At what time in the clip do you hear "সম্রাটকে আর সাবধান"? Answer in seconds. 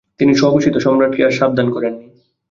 0.77-1.67